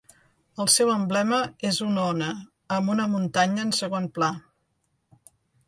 El 0.63 0.69
seu 0.75 0.87
emblema 0.93 1.41
és 1.73 1.77
una 1.89 2.07
ona, 2.15 2.31
amb 2.79 2.95
una 2.95 3.07
muntanya 3.13 3.63
en 3.69 3.77
segon 3.83 4.11
pla. 4.19 4.33